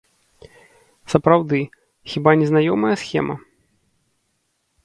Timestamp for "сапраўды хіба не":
1.13-2.47